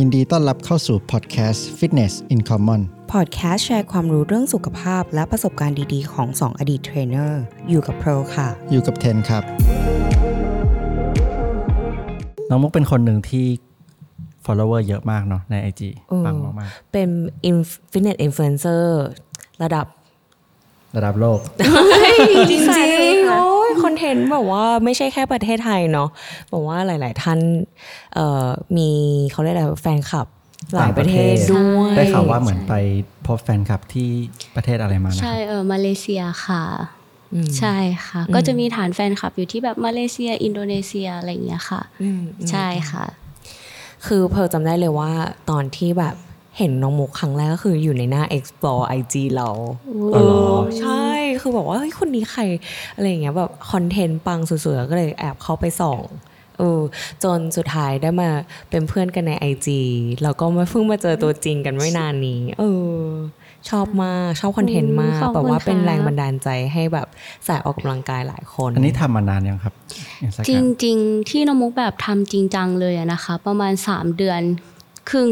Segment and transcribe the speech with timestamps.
[0.00, 2.80] ยินดีต้อนรับเข้าสู่พอดแคสต์ Fitness in Common
[3.12, 9.42] พอดแคสต์แชร์ความรู้เรื่องสุขภาพและประสบการณ์ดีๆ ของ 2 อดีตเทรนเนอร์ อยู่กับโปรค่ะ อยู่กับเทนครับ
[12.48, 13.46] น้องมุกเป็นคนหนึ่งที่
[14.44, 17.08] follower เยอะมากเนาะใน IG เออ ปังมากเป็น
[17.92, 19.04] ฟิตเนสอินฟลูเอนเซอร์
[19.62, 21.38] ระดับ ๆระดับโลก
[22.50, 23.19] จริงๆโอ้ยคอน
[24.00, 26.08] เทนต์แบบว่าไม่ใช่แค่ประเทศไทยเนาะ
[26.52, 27.38] บอกว่าหลาย ๆ ท่าน
[28.14, 28.90] เอ่อมี
[29.32, 30.26] เขาเรียกอะไรแฟนคลับ
[30.74, 32.74] หลายประเทศด้วยได้ข่าวว่าเหมือนไป
[33.26, 34.08] พบแฟนคลับที่
[34.56, 36.64] ประเทศอะไรมานะใช่เออมาเลเซียค่ะ
[37.34, 37.76] อืมใช่
[38.06, 43.04] ค่ะ ก็จะมีฐานแฟนคลับอยู่ที่แบบมาเลเซีย อินโดนีเซียอะไรอย่างเงี้ยค่ะอืมใช่ค่ะ
[44.06, 45.10] คือเพอจำได้เลยว่า
[45.50, 46.14] ตอนที่แบบ
[46.60, 49.48] เห็นน้องมุกครั้งแรกก็คืออยู่ในหน้า explore IG เรา
[50.14, 51.04] อ๋อเหรอใช่
[51.40, 52.42] คือบอกว่าเฮ้ยคนนี้ใคร
[52.94, 56.00] อะไรอย่างเงี้ยแบบคอนเทนต์ปังสุดๆก็เลยแอบเข้าไปส่อง
[56.58, 56.80] เออ
[57.24, 58.28] จนสุดท้ายได้มา
[58.70, 59.68] เป็นเพื่อนกันใน IG
[60.22, 62.64] แล้วก็มาเพิ่งมาเจอตัวจริงกันไม่นานนี้เอ
[62.96, 63.04] อ
[63.70, 67.08] ชอบมากชอบคอนเทนต์มากขอบคุณแบบว่าเป็นค่ะแรงบันดาลใจให้แบบ
[67.46, 69.74] สายออกกำลังกายหลายคน อันนี้ทำมานานยังครับ
[70.24, 70.50] Instagram จ
[70.84, 74.40] ริง ๆ ที่น้องมุกแบบทำจริงจังเลยอะนะคะ ประมาณ 3 เดือน
[75.10, 75.28] ครึ่ง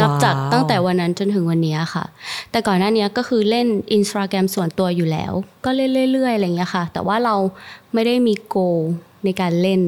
[0.00, 2.04] นับจากว้าวตั้งแต่วันนั้นจนถึงวันนี้ค่ะ
[2.50, 5.32] แต่ก่อนหน้านี้ก็คือเล่นอินสตาแกรมส่วนตัวอยู่แล้ว
[5.64, 7.34] ก็เล่นเรื่อยๆอะไรอย่างเงี้ยค่ะ แต่ว่าเรา
[7.94, 8.56] ไม่ได้มี goal
[9.24, 9.80] ในการเล่น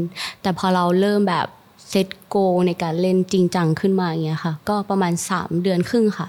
[0.43, 1.47] แต่พอเราเริ่มแบบ
[1.89, 6.29] set goal ในการเล่นจริงจังขึ้นมาอย่างเงี้ยค่ะ ก็ประมาณ 3 เดือนครึ่งค่ะ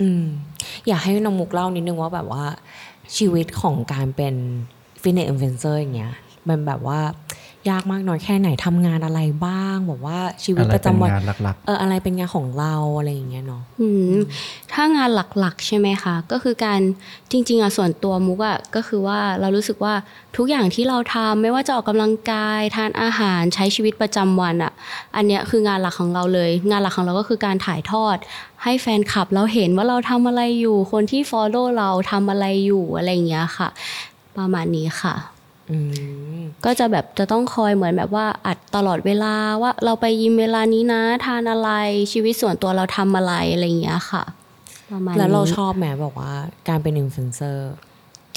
[0.00, 0.24] อืม
[0.86, 2.44] อยากให้น้องมุกเล่านิดนึงว่าแบบว่า
[3.16, 4.34] ชีวิตของการเป็น
[5.02, 6.12] ฟิตเนสอินฟลูเอนเซอร์อย่างเงี้ย
[6.48, 7.00] มันแบบว่า
[7.70, 14.16] ยากมากน้อยแค่ไหนทำงานอะไรบ้างแบบว่าชีวิตอะไรประเป็นจำวันงานหลักเอออะไรเป็นงานของเราอะไรอย่างเงี้ยเนาะอืม
[14.72, 16.80] ถ้างานหลักๆ ใช่ไหมคะก็คือการ
[17.30, 19.94] จริง ๆอะส่วนตัวมุกอะก็คือว่าเรารู้สึกว่า
[20.36, 24.72] ทุกอย่างที่เราทำไม่ว่าจะออกกำลังกายทานอาหารใช้ชีวิตประจำวันอะ
[25.16, 28.16] อันเนี้ยคืองานหลักของเราเลย งานหลักของเราก็คือการถ่ายทอด
[28.64, 33.68] ให้แฟนคลับเราเห็นว่าเราทำอะไรอยู่ คนที่ follow เราทำอะไรอยู่อะไรอย่างเงี้ยค่ะ
[34.38, 35.39] ประมาณนี้ค่ะอืม
[36.64, 41.70] ก็จะแบบจะต้องคอยเหมือนแบบว่าอัปเดตตลอดเวลาว่าเราไปยิมเวลานี้นะทานอะไร
[42.12, 44.22] ชีวิตส่วนตัวเราทำอะไรอะไรอย่างเงี้ยค่ะ
[44.90, 46.32] ประมาณนี้แล้วเราชอบไหมบอกว่า
[46.68, 47.70] การเป็นอินฟลูเอนเซอร์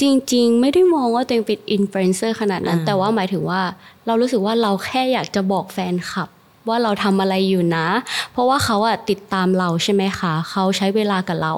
[0.01, 3.61] จริงๆ ไม่ได้มองว่าตัวเองเป็นอินฟลูเอนเซอร์ขนาดนั้นอ่าแต่ว่าหมายถึงว่า
[4.05, 6.29] เรารู้สึกว่าเราแค่อยากจะบอกแฟนคลับ
[6.67, 7.87] ว่าเราทำอะไรอยู่นะ
[8.31, 11.53] เพราะว่าเขาอะติดตามเราใช่ไหมคะเขาใช้เวลากับเรา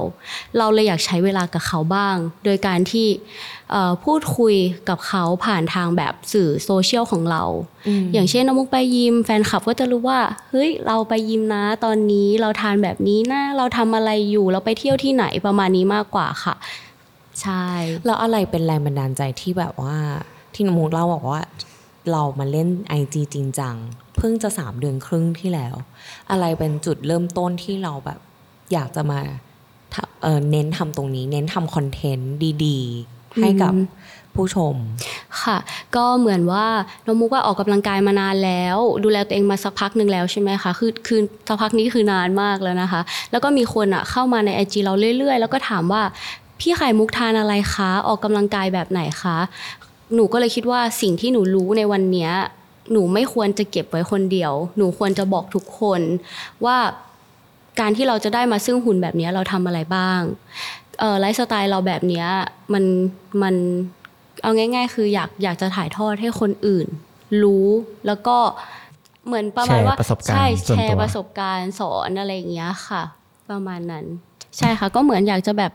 [0.57, 3.07] เราเลยอยากใช้เวลากับเขาบ้าง โดยการที่
[3.71, 4.55] เอ่อพูดคุย
[4.89, 7.43] กับเขาผ่านทางแบบสื่อโซเชียลของเรา
[8.13, 10.19] อย่างเช่นน้องมุกไปยิม แฟนคลับก็จะรู้ว่า
[10.51, 16.55] เฮ้ยเราไปยิมนะตอนนี้เราทานแบบนี้นะเราทำอะไรอยู่เราไปเที่ยวที่ไหนประมาณนี้มากกว่าค่ะ
[17.41, 17.65] ใช่
[18.05, 19.95] แล้วอะไรเป็นแรงบันดาลใจที่แบบว่า
[20.53, 21.41] ที่น้องมุกเล่าบอกว่า
[22.11, 22.67] เรามาเล่น
[22.99, 23.75] IG จริงจัง
[24.17, 25.75] เพิ่งจะสามเดือนครึ่งที่แล้ว
[26.31, 28.19] อะไรเป็นจุดเริ่มต้นที่เราแบบ
[28.73, 29.19] อยากจะมา
[30.23, 32.33] เเน้นทำตรงนี้ เน้นทำคอนเทนต์
[32.65, 33.73] ดีๆ ให้กับ
[34.35, 34.75] ผู้ชม
[35.43, 35.57] ค่ะ
[35.95, 36.65] ก็เหมือนว่า
[37.05, 43.01] น้องมุกว่าออกกำลังกายมานานแล้ว ดูแลตัวเองมาสักพักหนึ่งแล้วใช่ไหมคะคือคือสักพักนี้คือนานมากแล้วนะคะ
[43.31, 46.01] แล้วก็มีคนอะเข้ามาในไอจีเราเรื่อยๆ แล้วก็ถามว่า
[46.59, 49.37] พี่ไข่มุกทานอะไรคะ ออกกำลังกายแบบไหนคะ
[50.13, 52.31] หนูก็เลยคิดว่าสิ่งที่หนูรู้ในวันเนี้ย
[52.91, 56.01] หนูไม่ควรจะเก็บไว้คนเดียว หนูควรจะบอกทุกคน
[56.65, 56.77] ว่า
[57.79, 60.21] การที่เราจะได้มาซึ่งหุ่นแบบเนี้ยเราทำอะไรบ้าง
[60.99, 62.27] เอ่อไลฟ์สไตล์เราแบบเนี้ย
[62.73, 62.83] มัน
[63.41, 63.55] มัน
[64.43, 66.87] เอาง่าย ๆ คืออยากอยากจะถ่ายทอดให้คนอื่น
[67.43, 67.67] รู้
[68.07, 68.37] แล้วก็
[69.25, 73.03] เหมือนประมาณว่าแชร์ประสบการณ์ใช่ส่วนแชตัวร์ประสบการณ์สอนอะไรอย่างเงี้ยค่ะ
[73.51, 74.05] ประมาณนั้น
[74.57, 75.71] ใช่ค่ะก็เหมือนอยากจะแบบ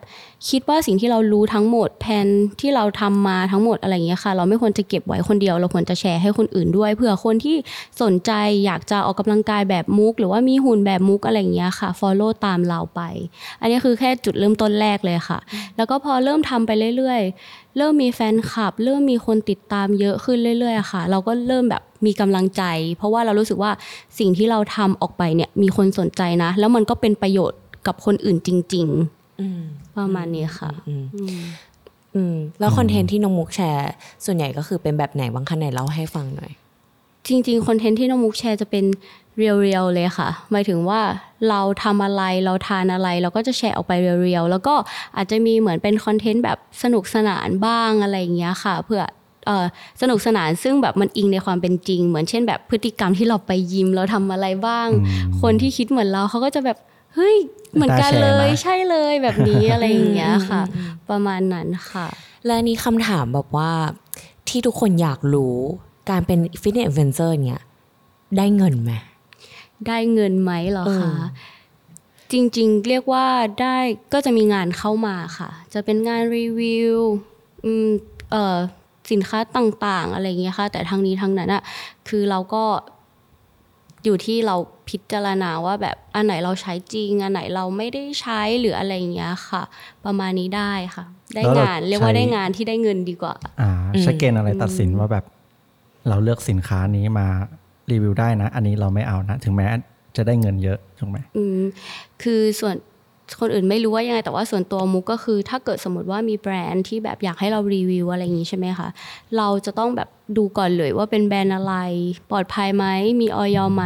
[0.49, 2.27] คิดว่าสิ่งที่เรารู้ทั้งหมดแผน
[2.61, 7.57] ที่เราทำมาทั้งหมดอะไรอย่างเงี้ยค่ะ เราไม่ควรจะเก็บไว้คนเดียว เราควรจะแชร์ให้คนอื่นด้วยเผื่อคนที่
[8.03, 8.33] สนใจ
[8.65, 13.01] อยากจะออกกำลังกายแบบมุก หรือว่ามีหุ่นแบบมุกอะไรอย่างเงี้ยค่ะ follow ตามเราไป
[13.61, 15.39] อันนี้คือแค่จุดเริ่มต้นแรกเลยค่ะ
[15.77, 22.63] แล้วก็พอเริ่มทำไปเรื่อยๆ เริ่มมีแฟนคลับ เริ่มมีคนติดตามเยอะขึ้นเรื่อยๆอะค่ะ เราก็เริ่มแบบมีกำลังใจ
[22.97, 23.71] เพราะว่าเรารู้สึกว่า
[24.19, 28.89] สิ่งที่เราทำออกไปเนี่ยมีคนสนใจนะ แล้วมันก็เป็นประโยชน์ กับคนอื่นจริง
[29.41, 31.41] อืมๆประมาณนี้ค่ะอืมอืม
[32.15, 33.91] อืมแล้วคอนเทนต์ที่น้องมุกแชร์
[34.25, 36.53] ส่วนใหญ่ก็คือเป็นแบบไหนบ้างคะไหนเล่าให้ฟังหน่อย
[37.29, 38.85] จริงๆคอนเทนต์ที่น้องมุกแชร์จะเป็น
[39.37, 41.01] เรียวๆเลยค่ะ หมายถึงว่า
[41.49, 43.93] เราทำอะไรเราทานอะไร เราก็จะแชร์ออกไป
[44.23, 44.75] เรียวๆแล้วก็
[45.17, 49.03] อาจจะมีเหมือนเป็นคอนเทนต์แบบสนุกสนานบ้างอะไรอย่างเงี้ยค่ะ เพื่อ
[49.47, 49.65] เอ่อ
[50.01, 54.89] สนุกสนานซึ่งแบบมันอิงในความเป็นจริง เหมือนเช่นแบบพฤติกรรมที่เราไปยิมเราทำอะไรบ้าง
[55.41, 56.79] คนที่คิดเหมือนเราเขาก็จะแบบ
[57.15, 57.37] เฮ้ย
[57.75, 60.63] เหมือนกันเลยน่าแชร์นะใช่เลยแบบนี้อะไรอย่างเงี้ยค่ะ
[61.11, 62.07] ประมาณนั้นค่ะ
[62.47, 63.71] และนี่คำถามแบบว่า
[64.49, 65.57] ที่ทุกคนอยากรู้
[66.11, 67.61] การเป็นฟิตเนสอินฟลูเอนเซอร์เนี่ย
[68.37, 68.93] ได้เงินไหม
[69.89, 71.21] ได้เงินไหมเหรอเอคะอ
[72.33, 73.27] จริงๆ เรียกว่า
[73.61, 73.77] ได้
[74.13, 76.99] ก็จะมีงานเข้ามาค่ะ จะเป็นงานรีวิว
[77.65, 77.89] อืม
[78.31, 78.57] เอ่อ
[79.11, 81.63] สินค้าต่างๆ อะไรอย่างเงี้ยค่ะ แต่ทางนี้ทางนั้นอะ
[82.09, 82.65] คือเราก็
[84.05, 84.57] อยู่ที่เรา
[84.89, 89.63] พิจารณาว่าแบบอันไหนเราใช้จริง อันไหนเราไม่ได้ใช้หรืออะไรอย่างเงี้ยค่ะ
[90.05, 91.05] ประมาณนี้ได้ค่ะ
[91.35, 93.71] ได้แล้วเรางานเรียกว่าใช้ได้งานที่ได้เงินดีกว่า อ่า
[94.03, 95.25] ใช้เกณฑ์อะไรตัดสินว่าแบบ
[96.09, 97.27] เราเลือกสินค้านี้มา
[97.91, 99.67] รีวิวได้นะ อันนี้เราไม่เอานะ ถึงแม้
[100.17, 101.61] จะได้เงินเยอะถูกไหมอืม
[102.23, 102.77] คือส่วน
[103.41, 108.89] คนอื่นไม่รู้ว่ายังไง แต่ว่าส่วนตัวมุกก็คือ ถ้าเกิดสมมติว่ามีแบรนด์ที่แบบอยากให้เรารีวิวอะไรอย่างนี้ใช่ไหมคะ
[109.37, 111.75] เราจะต้องแบบดูก่อนเลยว่าเป็นแบรนด์อะไร
[112.31, 112.87] ปลอดภัยไหม
[113.21, 113.85] มีออยไหม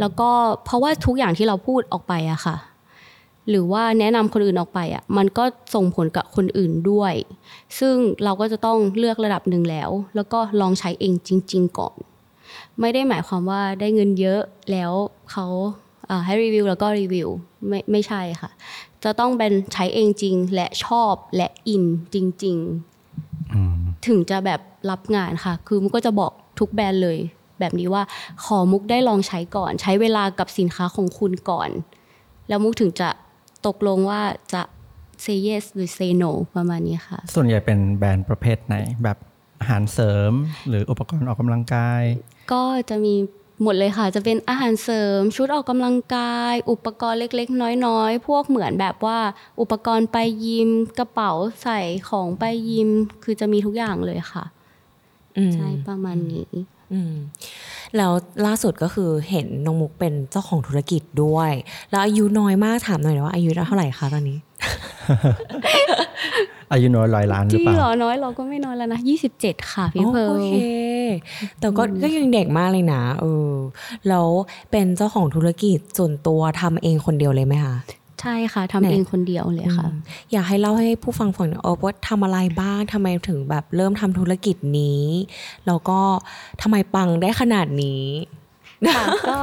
[0.00, 0.30] แล้วก็
[0.64, 2.56] เพราะว่าทุกอย่างที่เราพูดออกไปอะค่ะ
[3.48, 5.44] หรือว่าแนะนำคนอื่นออกไปอะมันก็
[5.74, 7.14] ส่งผลกับคนอื่นด้วย
[7.78, 7.94] ซึ่ง
[8.24, 11.96] เราก็จะต้องเลือกระดับหนึ่งแล้ว แล้วก็ลองใช้เองจริง ๆ ก่อน
[12.80, 14.40] ไม่ได้หมายความว่าได้เงินเยอะ
[14.70, 14.92] แล้ว
[15.30, 15.46] เขา
[16.24, 17.28] ให้รีวิวแล้วก็รีวิว
[17.68, 18.50] ไม่ไม่ใช่ค่ะ
[19.04, 21.84] จะต้องเป็นใช้เองจริงและชอบและอิน
[22.14, 22.58] จริง
[23.54, 24.60] อืมๆถึงจะแบบ
[24.90, 27.18] รับงานค่ะ คือมุกก็จะบอกทุกแบรนด์เลย
[27.60, 28.02] แบบนี้ว่า
[28.44, 31.70] ขอมุกได้ลองใช้ก่อน ใช้เวลากับสินค้าของคุณก่อน
[32.48, 33.08] แล้วมุกถึงจะ
[33.66, 34.22] ตกลงว่า
[34.54, 34.62] จะ
[35.24, 39.18] say yes หรือ say no ประมาณนี้ค่ะ ส่วนใหญ่เป็นแบรนด์ประเภทไหน แบบ
[39.60, 40.32] อาหารเสริม
[40.68, 42.02] หรืออุปกรณ์ออกกำลังกาย
[42.52, 43.14] ก็จะมี
[43.62, 49.18] หมดเลยค่ะ จะเป็นอาหารเสริม ชุดออกกำลังกาย อุปกรณ์เล็ก ๆ น้อย ๆ พวกเหมือนแบบว่า
[49.60, 51.32] อุปกรณ์ไปยิมกระเป๋า
[51.62, 52.90] ใส่ของไปยิม
[53.24, 54.44] คือจะมีทุกอย่างเลยค่ะ
[55.36, 56.48] อืมใช่ประมาณนี้
[56.92, 57.14] อืม
[57.96, 58.12] แล้ว
[58.46, 61.52] ล่าสุดก็คือเห็นน้องมุกเป็นเจ้าของธุรกิจด้วย
[61.90, 64.38] แล้วอายุน้อยมากถามหน่อยว่าอายุเท่าไหร่คะตอนนี้
[66.72, 69.00] อายุน้อยร้อยล้านหรือที่เปล่าเหรอน้อยเราก็ไม่น้อยแล้วนะ
[69.34, 70.52] 27ค่ะพี่อ๋อเพิร์โอลเค
[71.60, 73.52] แต่ก็ก็ยังเด็กมากเลยนะเออ
[74.08, 74.26] แล้ว
[74.70, 77.76] เป็นเจ้าของธุรกิจส่วนตัวทำเองคนเดียวเลยไหมคะ
[78.20, 79.96] ใช่ค่ะทำเองคนเดียวเลยค่ะอืม
[80.32, 85.04] อยากให้เล่าให้ผู้ฟังฟังหน่อยเออว่าทำอะไรบ้างทำไมถึงแบบเริ่มทำธุรกิจนี้
[85.66, 86.00] แล้วก็
[86.62, 88.04] ทำไมปังได้ขนาดนี้
[88.94, 89.38] ค่ะก็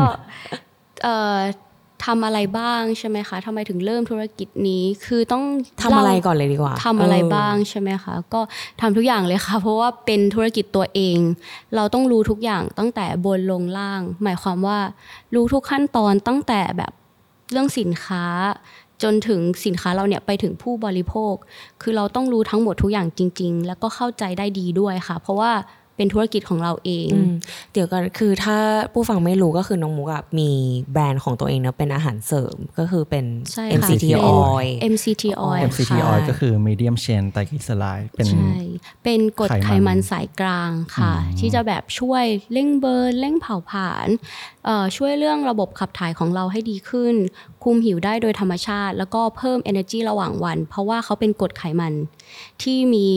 [1.03, 1.37] เอ่อ
[2.05, 5.43] ทำอะไรบ้างใช่ไหมคะทำไมถึงเริ่มธุรกิจนี้คือต้อง
[5.81, 8.41] ทำอะไรเล่าก่อนเลยดีกว่าทำอะไรเบ้างใช่ไหมคะก็
[8.81, 11.17] ทำทุกอย่างเลยค่ะ เพราะว่าเป็นธุรกิจตัวเอง
[11.75, 14.79] เราต้องรู้ทุกอย่างตั้งแต่บนลงล่าง หมายความว่า
[15.35, 16.91] รู้ทุกขั้นตอนตั้งแต่แบบ
[17.51, 18.25] เรื่องสินค้า
[19.03, 21.33] จนถึงสินค้าเราเนี่ยไปถึงผู้บริโภค
[21.81, 25.51] คือเราต้องรู้ทั้งหมดทุกอย่างจริง ๆ แล้วก็เข้าใจได้ดีด้วยค่ะ เพราะว่า
[25.97, 27.33] เป็นธุรกิจของเราเองอืม
[27.73, 28.57] เดี๋ยวกันคือถ้า
[28.93, 30.49] ผู้ฟังไม่รู้ก็คือน้องมุกอะมี
[30.93, 38.53] แบรนด์ของตัวเองเนอะเป็นอาหารเสริมก็คือเป็นใช่ค่ะ MCT เป็น oil MCT oil MCT ค่ะ oil ก็คือ medium chain ไตรกลีเซอไรด์เป็นใช่
[39.03, 44.07] เป็นกรดไขมันไขมันสายกลางค่ะอืมที่จะแบบช่วยเร่งเบิร์นเร่งเผาผลาญ
[44.65, 47.15] เอ่อช่วยเรื่องระบบขับถ่ายของเราให้ดีขึ้น
[47.63, 51.93] คุมหิวได้โดยธรรมชาติ แล้วก็เพิ่ม energy ระหว่างวัน เพราะว่าเขาเป็นกรดไขมัน
[52.63, 53.07] ที่มี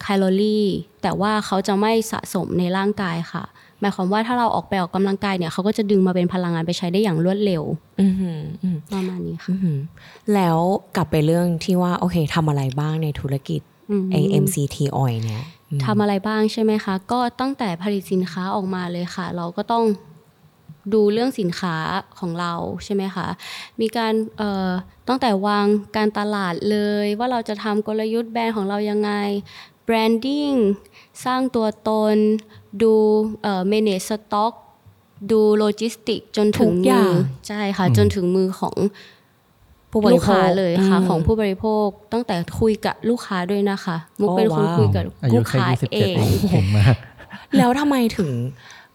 [0.00, 0.66] แคลอรี่
[1.02, 3.44] แต่ว่าเขาจะไม่สะสมในร่างกายค่ะ
[3.80, 7.62] หมายความว่าถ้าเราออกไปออกกำลังกายเนี่ยเขาก็จะดึงมาเป็นพลังงานไปใช้ได้อย่างรวดเร็ว
[8.00, 9.78] อือหืออืมประมาณนี้ค่ะอือหือ
[10.34, 10.58] แล้ว
[10.96, 13.60] กลับไปเรื่องที่ว่าโอเคทำอะไรบ้างในธุรกิจ
[13.90, 19.84] อืมไอ MCT oil เนี่ยอืมทำอะไรบ้างใช่ไหมคะ ก็ตั้งแต่ผลิตสินค้าออกมาเลยค่ะ เราก็ต้อง
[20.94, 21.76] ดูเรื่องสินค้า
[22.18, 22.54] ของเรา
[22.84, 23.26] ใช่ไหมคะ
[23.80, 24.68] มีการเอ่อ
[25.08, 29.12] ตั้งแต่วางการตลาดเลยว่าเราจะทำกลยุทธ์แบรนด์ของเรายังไง
[29.88, 30.52] branding
[31.24, 32.16] สร้างตัวตน
[32.82, 32.92] ดู
[33.42, 34.52] เอ่อ manage stock
[35.32, 37.16] ดูโลจิสติกจนถึงทุกอย่ามืง
[37.48, 38.76] ใช่ค่ะ จนถึงมือของ
[39.90, 46.94] ผู้บลูริกโภค้าคเลยค่ะมของผู้บริโภคตั้งแต่คุยกับลูกค้าด้วยนะคะ มุกโอ้เป็นคนว้าวคุยกับอายุลูกแค่ค้ายี่สิบเอเจ็ดงเองเก่งมาก
[47.56, 48.30] แล้วทำไมถึง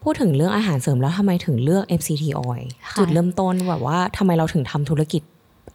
[0.04, 5.22] พูดถึงเรื่องอาหารเสริมแล้วทำไมถึงเลือก MCT oil ค่ะจุดเริ่มต้นแบบว่าทำไมเราถึงทำธุรกิจ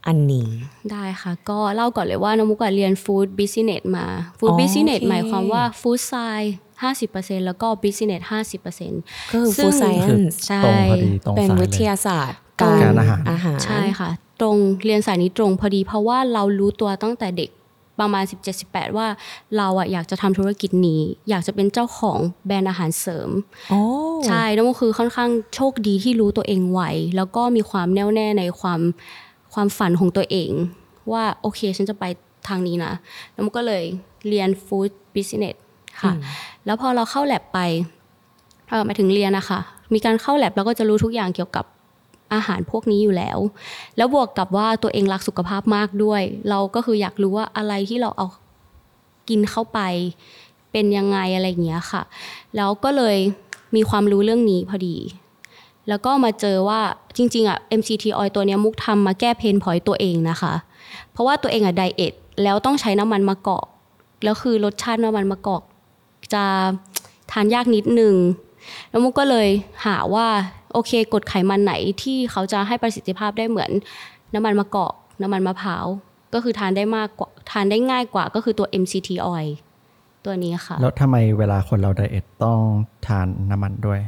[0.06, 0.48] อันนี้
[0.90, 4.06] ได้ค่ะ ก็เล่าก่อนเลยว่าน้องมุกอะเรียนฟู้ดบิสเนสมา
[4.38, 9.00] ฟู้ดอ๋อบิสเนสโอเคหมายความว่าฟู้ดไซน์ห้าสิบเปอร์เซ็นแล้วก็บิสเนสห้าสิบเปอร์เซ็นต์
[9.32, 17.50] ก็คือซึ่ง food science ใช่ตรงพอดีตรงเป็นสายวิเลทยยาศาสตร์ตรงการอาหารอาหารใช่ค่ะ ตรงเรียนสายนี้ตรงพอดีเพราะว่าเรารู้ตัวตั้งแต่เด็ก
[18.02, 18.24] ประมาณ
[18.60, 19.06] 17-18 ว่า
[19.56, 23.30] เราอะอยากจะทำธุรกิจนี้ อยากจะเป็นเจ้าของแบรนด์อาหารเสริม
[23.70, 23.80] โอ้
[24.26, 26.80] ใช่แล้วก็คือค่อนข้างโชคดีที่รู้ตัวเองไว
[27.16, 28.80] แล้วก็มีความแน่วแน่ในความ
[29.58, 30.50] ความฝันของตัวเอง
[31.12, 32.04] ว่าโอเคฉันจะไป
[32.48, 32.92] ทางนี้นะ
[33.32, 33.84] แล้วมันก็เลย
[34.28, 35.56] เรียนฟู้ดบิสเนส
[36.02, 36.12] ค่ะ
[36.66, 37.58] แล้วพอเราเข้าแลบไป
[38.68, 39.58] เออหมายถึงเรียนนะคะ
[39.94, 41.64] มีการเข้าแลบเราก็จะรู้ทุกอย่างเกี่ยวกับ
[42.34, 43.38] อาหารพวกนี้อยู่แล้ว
[43.96, 48.26] แล้วบวกกับว่าตัวเองรักสุขภาพมากด้วย เราก็คืออยากรู้ว่าอะไรที่เราเอา
[49.28, 49.80] กินเข้าไป
[50.72, 52.02] เป็นยังไงอะไรอย่างเงี้ยค่ะ
[52.56, 53.16] แล้วก็เลย
[53.76, 54.96] มีความรู้เรื่องนี้พอดี
[55.88, 56.80] แล้วก็มาเจอว่า
[57.16, 60.54] จริงๆอะ MCT oil ตัวนี้มุกทำมาแก้เพนพอยตัวเองนะคะ
[61.12, 63.66] เพราะว่าตัวเองอะไดเอทแล้วต้องใช้น้ำมันมะกอก
[64.24, 65.62] แล้วคือรสชาติน้ำมันมะกอก
[66.34, 66.44] จะ
[67.32, 68.14] ทานยากนิดนึง
[68.90, 69.48] แล้วมุกก็เลย
[69.86, 70.26] หาว่า
[70.72, 73.70] โอเคกดไขมันไหนที่เขาจะให้ประสิทธิภาพได้เหมือน
[74.34, 74.92] น้ำมันมะกอก
[75.22, 75.86] น้ำมันมะพร้าว
[76.34, 79.48] ก็คือทานได้มากกว่าทานได้ง่ายกว่าก็คือตัว MCT oil
[80.24, 82.58] ตัวนี้ค่ะ แล้วทำไมเวลาคนเราไดเอทต้อง
[83.06, 84.00] ทานน้ำมันด้วย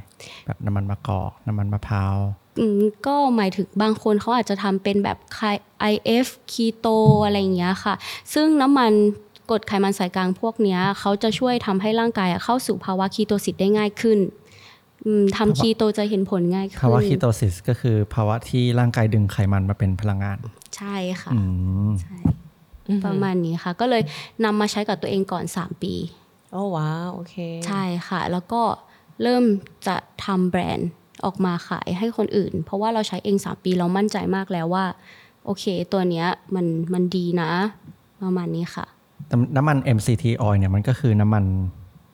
[0.47, 2.17] แบบน้ำมันมะกอกน้ำมันมะพร้าว
[2.61, 5.41] อืมก็หมายถึงบางคนเขาอาจจะทำเป็นแบบไค
[5.93, 6.87] IF คีโต
[7.25, 7.95] อะไรอย่างเงี้ยค่ะ
[8.33, 8.93] ซึ่งน้ำมัน
[9.51, 14.19] กรดไขมันสายกลางพวกเนี้ยเขาจะช่วยทำให้ร่างกายอะเข้าสู่ภาวะคีโตซิสได้ง่ายขึ้น
[15.07, 20.39] อืมทำคีโตจะเห็นผลง่ายขึ้นภาวะคีโตซิสก็คือภาวะที่ร่างกายดึงไขมันมาเป็นพลังงาน
[20.77, 21.41] ใช่ค่ะอื
[21.89, 22.17] มใช่
[23.05, 24.03] ประมาณนี้ค่ะ ก็เลย
[24.45, 25.95] นำมาใช้กับตัวเองก่อน 3 ปี
[26.53, 27.37] โอ้ว้าวโอเค
[27.67, 28.63] ใช่ค่ะ แล้วก็
[29.23, 29.45] เริ่ม
[29.87, 30.89] จะทำแบรนด์
[31.25, 34.85] ออกมาขายให้คนอื่น เพราะว่าเราใช้เอง3ปีเรามั่นใจมากแล้วว่า
[35.45, 37.51] โอเค ตัวเนี้ยมันมันดีนะ
[38.23, 38.87] ประมาณนี้ค่ะ
[39.27, 41.45] แต่น้ำมัน MCT oil เนี่ยมันก็คือน้ำมัน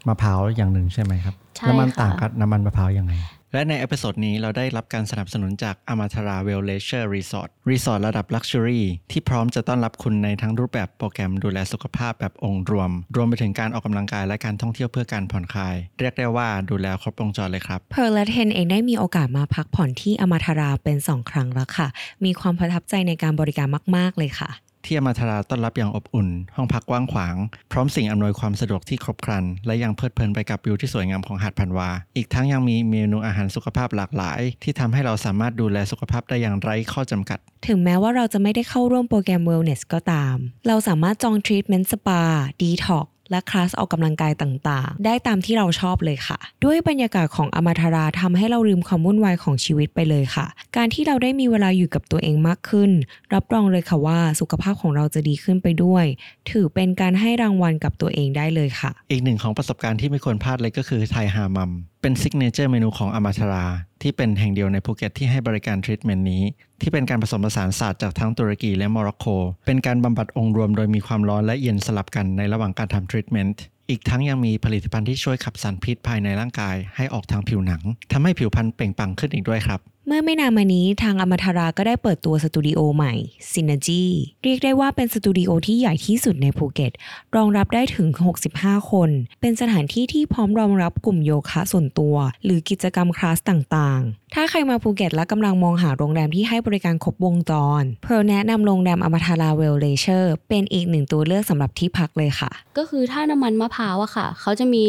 [0.08, 3.12] มะพร้าวอย่างหนึ่งใช่ไหมครับใช่แล้วมันค่ะต่างกับน้ำมันมะพร้าวยังไง
[3.52, 21.30] และใน episode นี้เราได้รับการสนับสนุนจาก Amatara Wellleisure Resort รีสอร์ทระดับ Luxury ที่พร้อมจะต้อนรับคุณในทั้งรูปแบบโปรแกรมดูแลสุขภาพแบบองค์รวม รวมไปถึงการออกกำลังกายและการท่องเที่ยวเพื่อการผ่อนคลาย เรียกได้ว่าดูแลครบวงจรเลยครับ เพร์ลและเทนเองได้มีโอกาสมาพักผ่อนที่ Amatara เป็น 2
[21.30, 21.88] ครั้งแล้วค่ะ
[22.24, 24.50] มีความประทับใจในการบริการมาก ๆ เลยค่ะ
[24.86, 27.36] ที่อมาทราต้อนรับอย่างอบอุ่น ห้องพักกว้างขวาง
[27.72, 40.36] พร้อมสิ่งอำนวยความสะดวกที่ครบครัน และยังเพลิดเพลินไปกับวิวที่สวยงามของหาดพันวา อีกทั้งยังมีเมนูอาหารสุขภาพหลากหลาย ที่ทำให้เราสามารถดูแลสุขภาพได้อย่างไร้ข้อจำกัด ถึงแม้ว่าเราจะไม่ได้เข้าร่วมโปรแกรม Wellness ก็ตาม
[40.68, 42.22] เราสามารถจองทรีทเมนต์สปา
[42.62, 52.90] ดีท็อก และคลาสออกกำลังกายต่างๆ ได้ตามที่เราชอบเลยค่ะ ด้วยบรรยากาศของอมาทาราทำให้เราลืมความวุ่นวายของชีวิตไปเลยค่ะ การที่เราได้มีเวลาอยู่กับตัวเองมากขึ้น
[53.34, 56.04] รับรองเลยค่ะว่าสุขภาพของเราจะดีขึ้นไปด้วย
[56.50, 61.70] ถือเป็นการให้รางวัลกับตัวเองได้เลยค่ะ อีกหนึ่งของประสบการณ์ที่ไม่ควรพลาดเลยก็คือ Thai Hammam
[62.06, 63.64] เป็น signature เมนูของ Amatara
[64.02, 66.42] ที่เป็นแห่งเดียวในภูเก็ตที่ให้บริการทรีทเมนต์นี้
[66.80, 69.26] ที่เป็นการผสมผสานศาสตร์จากทั้งตุรกีและโมร็อกโก
[69.66, 77.82] เป็นการบำบัดองค์รวมโดยมีความร้อนและเย็นสลับกันในระหว่างการทำทรีทเมนต์อีกทั้งยังมีผลิตภัณฑ์ที่ช่วยขับสารพิษภายในร่างกายให้ออกทางผิวหนัง
[78.12, 83.12] ทำให้ผิวพรรณเปล่งปลั่งขึ้นอีกด้วยครับ เมื่อไม่นานมานี้ทาง Amatara ก็ได้เปิดตัวสตูดิโอใหม่
[83.52, 84.04] Synergy
[84.44, 86.92] เรียกได้ว่าเป็นสตูดิโอที่ใหญ่ที่สุดในภูเก็ต
[87.36, 88.08] รองรับได้ถึง
[88.48, 89.10] 65 คน
[89.40, 104.84] เป็นสถานที่ที่พร้อมรองรับกลุ่มโยคะส่วนตัว หรือกิจกรรมคลาสต่างๆ ถ้าใครมาภูเก็ตและกำลังมองหาโรงแรมที่ให้บริการครบวงจร เพร์ลแนะนำโรงแรม Amatara Wellleisure เป็นอีกหนึ่งตัวเลือกสำหรับที่พักเลยค่ะ ก็คือถ้าน้ำมันมะพร้าวอะค่ะ เขาจะมี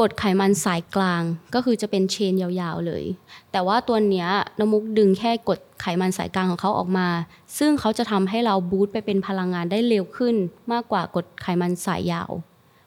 [0.00, 1.22] กรดไขมันสายกลาง
[1.54, 3.04] ก็คือจะเป็นเชนยาวๆเลย
[3.52, 7.08] แต่ว่าตัวเนี้ยน้ำมุกดึงแค่กรดไขมันสายกลางของเขาออกมา
[7.58, 10.34] ซึ่งเขาจะทำให้เราบูตไปเป็นพลังงานได้เร็วขึ้น
[10.72, 12.30] มากกว่ากรดไขมันสายยาว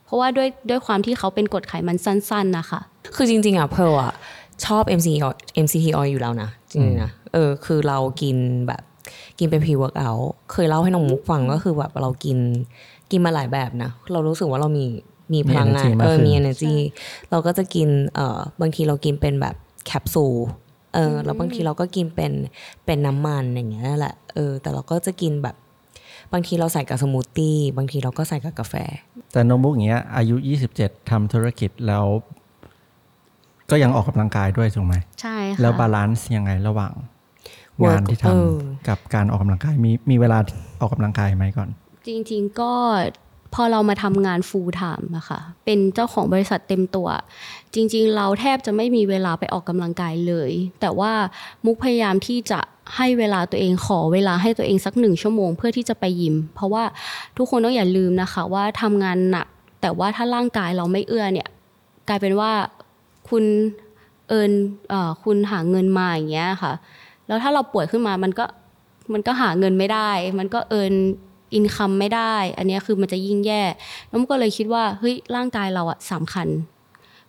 [0.06, 2.80] เพราะว่าด้วยด้วยความที่เขาเป็นกรดไขมันสั้นๆนะคะ
[3.16, 4.14] คือจริงๆอะเพร์ลอะ
[4.66, 5.36] ชอบ MCT oil
[5.66, 8.84] MCT oil อยู่แล้วนะจริงๆนะเออคือเรากินแบบ
[9.40, 12.38] กินเป็น pre workout เคยเล่าให้น้องมุกฟังก็คือแบบเรากิน
[13.12, 14.86] กินมาหลายแบบนะ เรารู้สึกว่าเรามี
[15.34, 16.76] มีพลังงานมี energy มากเออขึ้นมี energy
[17.32, 19.56] เราก็จะกินเอ่อบางทีเรากินเป็นแบบ
[19.86, 20.36] แคปซูล
[20.96, 22.32] เออแล้วบางทีเราก็กินเป็น
[22.86, 25.56] เป็นน้ำมันอย่างเงี้ยนั่นแหละเออแต่เราก็จะกินแบบ
[26.34, 28.74] บางทีเราใส่กับสมูทตี้บางทีเราก็ใส่กับกาแฟ
[29.32, 30.36] แต่น้องมุกอย่างเงี้ยอายุ
[30.74, 32.06] 27ทำธุรกิจแล้ว
[33.70, 36.94] ก็ยังออกกำลังกายด้วยถูกไหมใช่ค่ะแล้ว balance ยังไงระหว่าง
[37.82, 40.40] Work งานที่ทเออำกับการออกกำลังกายมีมีเวลา
[40.82, 41.70] ออกกำลังกายไหมก่อน
[42.08, 42.74] จริง ๆ ก็
[43.56, 47.08] พอเรามาทำงาน full time อะค่ะเป็นเจ้าของบริษัทเต็มตัว
[47.74, 51.12] จริง ๆ เราแทบจะไม่มีเวลาไปออกกำลังกายเลย แต่ว่า
[51.66, 52.60] มุกพยายามที่จะ
[52.96, 56.84] ให้เวลาตัวเองขอเวลาให้ตัวเองสักหนึ่งชั่วโมงเพื่อที่จะไปยิม เพราะว่า
[57.38, 59.48] ทุกคนต้องอย่าลืมนะคะ ว่าทำงานหนัก
[59.82, 61.48] แต่ว่าถ้าร่างกายเราไม่เอื้อเนี่ย
[62.08, 62.52] กลายเป็นว่า
[63.30, 63.44] คุณ
[64.30, 64.52] เอิน
[64.94, 66.74] อคุณหาเงินมาอย่างเงี้ยค่ะ
[67.28, 68.46] แล้วถ้าเราป่วยขึ้นมามันก็
[69.14, 70.10] มันก็หาเงินไม่ได้
[70.40, 70.94] มันก็เอิน
[71.54, 73.64] อินคัมไม่ได้ อันเนี้ยคือมันจะยิ่งแย่
[74.08, 76.48] แล้วมันก็เลยคิดว่าเฮ้ยร่างกายเราอะสำคัญ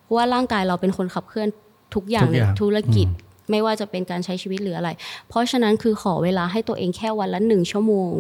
[0.03, 1.49] เพราะว่าร่างกายเราเป็นคนขับเคลื่อน
[1.95, 3.07] ทุกอย่างทุกในอย่างธุรกิจ
[3.51, 4.91] ไม่ว่าจะเป็นการใช้ชีวิตหรืออะไร
[5.29, 8.13] เพราะฉะนั้นคือขอเวลาให้ตัวเองแค่วันละหนึ่งชั่วโมง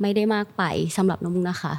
[0.00, 0.62] ไม่ได้มากไป
[0.96, 1.74] สำหรับน้องมุกนะคะ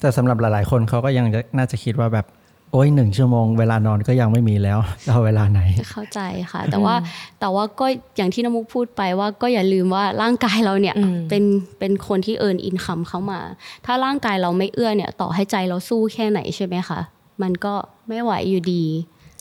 [0.00, 2.26] แต่สำหรับหลาย ๆ คนเขาก็ยังจะน่าจะคิดว่าแบบ
[2.72, 5.60] โอ้ยหนึ่งชั่วโมงเวลานอนก็ยังไม่มีแล้วจะเอาเวลาไหน
[5.90, 6.20] เข้าใจ
[6.52, 6.94] ค่ะ แต่ว่า
[7.40, 7.86] แต่ว่าก็
[8.16, 11.44] อย่างที่น้ำมุกพูดไปว่าก็อย่าลืมว่าร่างกายเราเนี่ยอืมเป็น
[11.78, 13.40] เป็นคนที่เอิร์นอินคัมเข้ามา
[13.86, 17.00] ถ้าร่างกายเราไม่เอื้อเนี่ยต่อให้ใจเราสู้แค่ไหนใช่ไหมคะ
[17.42, 17.74] มันก็
[18.08, 18.84] ไม่ไหวอยู่ดี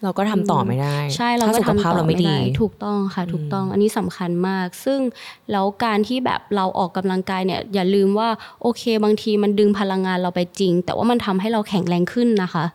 [0.03, 4.99] เราก็ทำต่อไม่ได้ ใช่เราถ้ก็สุขภาพทำต่อเราไม่ไม่ดีได้ถูกต้องค่ะ ถูกต้องอันนี้สำคัญมาก ซึ่ง
[5.51, 8.29] แล้วการที่แบบเราออกกำลังกายเนี่ยอย่าลืมว่า
[8.61, 12.65] โอเค บางทีมันดึงพลังงานเราไปจริง แต่ว่ามันทำให้เราแข็งแรงขึ้นนะคะ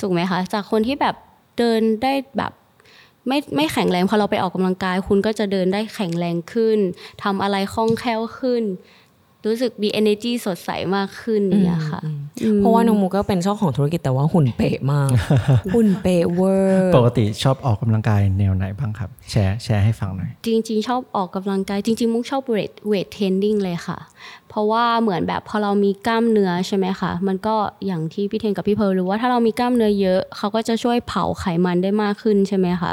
[0.00, 1.14] ถูกไหมคะ จากคนที่แบบ
[1.58, 2.52] เดินได้แบบ
[3.28, 6.78] ไม่ไม่แข็งแรงพอเราไปออกกำลังกาย คุณก็จะเดินได้แข็งแรงขึ้น
[7.22, 8.62] ทำอะไรคล่องแคล่วขึ้น
[9.46, 12.00] รู้สึกมี energy สดใสมากขึ้นอย่างเนี่ยค่ะ
[12.58, 15.08] เพราะว่าน้องมูก็เป็นเจ้าของธุรกิจแต่ว่าหุ่นเป๊ะมาก
[15.74, 23.98] หุ่นเป๊ะเวอร์ปกติชอบออกกำลังกายแนวไหนบ้างครับ แชร์แชร์ให้ฟังหน่อย จริง ๆ ชอบออกกำลังกายจริง ๆ มุกชอบเวทเวทเทรนนิ่งเลยค่ะ
[24.48, 27.54] เพราะว่าเหมือนแบบพอเรามีกล้ามเนื้อใช่ไหมคะ มันก็
[27.86, 32.92] อย่างที่พี่เทนกับพี่เพร์ลรู้ว่าถ้าเรามีกล้ามเนื้อเยอะเขาก็จะช่วยเผาไขมันได้มากขึ้นใช่ไหมคะ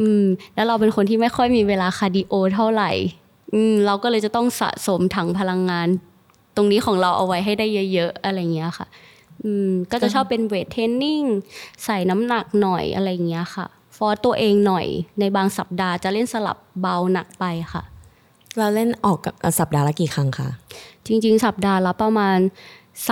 [0.00, 3.29] อืมแล้วเราเป็นคนที่ไม่ค่อยมีเวลา cardio เท่าไหร่อืม
[3.86, 5.88] เราก็เลยจะต้องสะสมถังพลังงาน
[6.56, 8.86] ตรงนี้ของเราเอาไว้ให้ได้เยอะๆอะไรอย่างเงี้ยค่ะ
[9.44, 11.22] อืมก็จะชอบเป็น weight training
[11.84, 13.66] ใส่น้ำหนักหน่อยอะไรอย่างเงี้ยค่ะ
[13.96, 14.86] force ตัวเองหน่อย
[15.20, 17.82] ในบางสัปดาห์จะเล่นสลับเบาหนักไปค่ะ
[18.58, 20.48] เราเล่นออกกับสัปดาห์ละกี่ครั้งคะ
[21.06, 22.38] จริง ๆ สัปดาห์ละประมาณ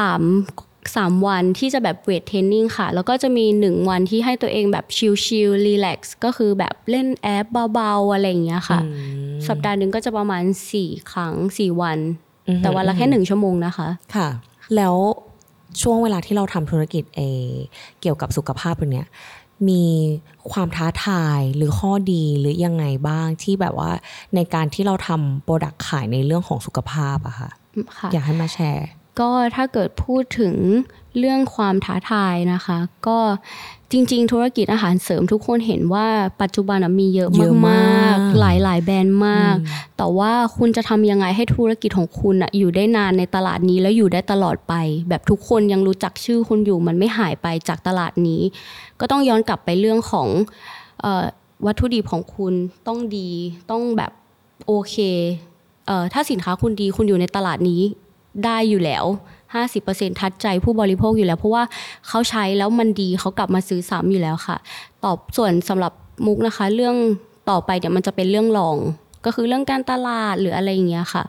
[0.07, 8.81] 3 3 วันที่จะแบบเวทเทรนนิ่งค่ะ แล้วก็จะมี 1 วันที่ให้ตัวเองแบบชิลๆรีแลกซ์ก็คือแบบเล่นแอปเบาๆ อะไรอย่างเงี้ยค่ะ
[9.49, 10.45] สัปดาห์หนึ่งก็จะประมาณ
[10.79, 11.99] 4 ครั้ง 4 วัน
[12.59, 14.29] แต่วันละแค่ 1 ชั่วโมงนะคะ ค่ะ
[14.77, 14.95] แล้ว
[15.83, 17.21] ช่วงเวลาที่เราทำธุรกิจเอ
[18.01, 19.07] เกี่ยวกับสุขภาพตรงเนี้ย
[19.69, 19.85] มี
[20.53, 23.91] ความท้าทายหรือข้อดีหรือยังไงบ้างที่แบบว่า
[24.35, 27.51] ในการที่เราทำ product ขายในเรื่องของสุขภาพอะค่ะ
[27.99, 28.89] ค่ะอยากให้มาแชร์
[29.21, 30.55] ก็ถ้าเกิดพูดถึง
[31.19, 33.19] เรื่องความท้าทายนะคะ ก็
[33.93, 36.07] จริง ๆ ธุรกิจอาหารเสริมทุกคนเห็นว่า
[36.43, 39.57] ปัจจุบันอะมีเยอะเยอะมามากกๆหลายๆแบรนด์มาก
[39.97, 44.75] แต่ว่าคุณจะทำยังไงให้ธุรกิจของคุณอะอยู่ได้นานในตลาดนี้แล้วอยู่ได้ตลอดไป
[45.09, 48.43] แบบทุกคนยังรู้จักชื่อคุณอยู่มันไม่หายไปจากตลาดนี้
[49.01, 50.29] ก็ต้องย้อนกลับไปเรื่องของ
[51.01, 51.25] เออ
[51.67, 52.55] วัตถุดิบของคุณ
[52.87, 53.31] ต้องดี
[53.71, 54.13] ต้องแบบ
[54.67, 54.97] โอเค
[55.87, 57.83] เอ่อถ้าสินค้าคุณดีคุณอยู่ในตลาดนี้
[58.45, 59.05] ได้อยู่แล้ว
[59.63, 61.63] 50%ทัดใจผู้บริโภคอยู่แล้ว เพราะว่า
[62.09, 64.57] เขาใช้แล้วมันดีเขากลับมาซื้อซ้ำอยู่แล้วค่ะ
[65.05, 65.93] ตอบส่วนสำหรับ
[66.27, 66.97] มุกนะคะ เรื่อง
[67.51, 68.77] ต่อไปเดี๋ยวมันจะเป็นเรื่องรอง
[69.25, 71.25] ก็คือเรื่องการตลาดหรืออะไรอย่างเงี้ยค่ะ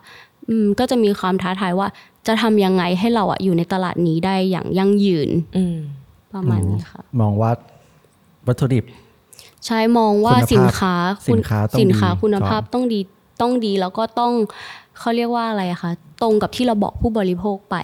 [0.50, 1.88] อืมก็จะมีความท้าทายว่า
[2.28, 5.78] จะทำยังไงให้เราอะอยู่ในตลาดนี้ได้อย่างยั่งยืนอืม
[6.34, 7.52] ประมาณนี้ค่ะ มองว่า
[8.48, 8.86] วัตถุดิบ
[9.66, 10.94] ใช้มองว่าคุณภาพสินค้า
[11.26, 13.00] คุณสินค้าต้องสินค้าดีคุณภาพก่อนต้องดี
[13.42, 14.34] ต้องดีแล้วก็ต้อง
[15.00, 17.76] เขาเรียกว่าอะไรอะคะตรงกับที่เราบอกผู้บริโภคไป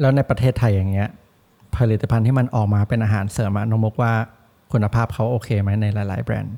[0.00, 1.08] แล้วในประเทศไทยอย่างเงี้ย
[1.76, 4.12] ผลิตภัณฑ์ที่มันออกมาเป็นอาหารเสริมอะน้องมกว่า
[4.72, 6.54] คุณภาพเขาโอเคไหมในหลาย ๆ แบรนด์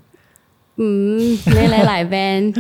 [0.81, 0.89] อื
[1.21, 1.23] ม
[1.57, 2.53] ในหลาย ๆ แบรนด์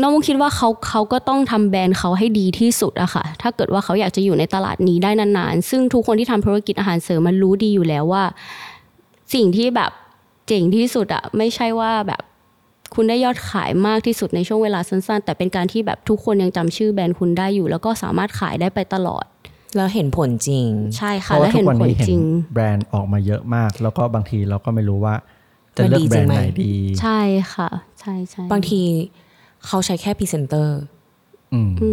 [0.00, 8.24] น้องมุกคิดว่าเขาเขาก็ต้องทำแบรนด์เขาให้ดีที่สุดอะค่ะ ถ้าเกิดว่าเขาอยากจะอยู่ในตลาดนี้ได้นานๆ ซึ่งทุกคนที่ทำธุรกิจอาหารเสริมมันรู้ดีอยู่แล้วว่า
[9.34, 9.90] สิ่งที่แบบ
[10.46, 12.22] เจ๋งที่สุดอะไม่ใช่ว่าแบบ
[12.94, 19.24] คุณได้ยอดขายมากที่สุดในช่วงเวลาสั้นๆ แต่เป็นการที่แบบทุกคนยังจำชื่อแบรนด์คุณได้อยู่ แล้วก็สามารถขายได้ไปตลอด
[19.76, 22.22] แล้วเห็นผลจริง ใช่เพค่ะราะและว่าทุเห็กนวันผลนี้เห็นจริง
[22.54, 25.14] แบรนด์ออกมาเยอะมาก แล้วก็บางทีเราก็ไม่รู้ว่า
[25.76, 27.20] จะมันเลือกดีแบรนด์จริงไหมไหนดี ใช่
[27.54, 27.68] ค่ะ
[28.00, 28.82] ใช่ใช่บางที
[29.66, 30.91] เขาใช้แค่พรีเซนเตอร์อืมอืม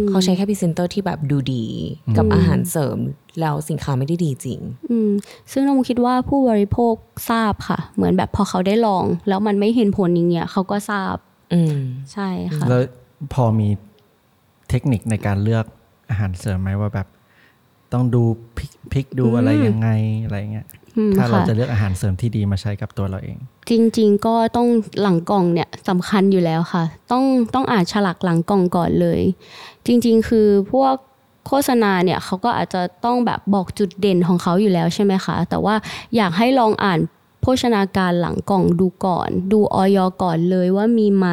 [0.08, 1.64] เขาใช้แค่พรีเซนเตอร์ที่แบบดูดี
[2.16, 2.96] กับอาหารเสริม
[3.40, 5.10] แล้วสินค้าไม่ได้ดีจริง อืม
[5.52, 6.94] ซึ่งน้องคิดว่าผู้บริโภค
[7.30, 11.16] ทราบค่ะ เหมือนแบบพอเขาได้ลอง แล้วมันไม่เห็นผลอย่างเงี้ยเขาก็ทราบ
[11.52, 11.76] อืม
[12.12, 12.82] ใช่ค่ะ แล้ว
[13.34, 13.68] พอมี
[14.68, 15.64] เทคนิคในการเลือก
[16.10, 17.08] อาหารเสริมไหมว่าแบบ
[17.92, 18.22] ต้องดู
[18.56, 19.88] พริกพริกดูอะไรยังไง
[20.24, 23.38] อะไรเงี้ยอืมถ้าเราค่ะจะเลือกอาหารเสริมที่ดีมาใช้กับตัวเราเอง
[23.70, 24.68] จริง ๆ ก็ต้อง
[25.02, 29.20] หลังกล่องเนี่ยสำคัญอยู่แล้วค่ะ ต้องต้องอ่านฉลากหลังกล่องก่อนเลย
[29.86, 30.94] จริง ๆ คือพวก
[31.46, 35.74] โฆษณาเนี่ยเขาก็อาจจะต้องแบบบอกจุดเด่นของเขาอยู่แล้วใช่ไหมคะ แต่ว่า
[36.16, 36.98] อยากให้ลองอ่าน
[37.40, 41.26] โภชนาการหลังกล่องดูก่อน ดูออยก่อนเลยว่ามีไหม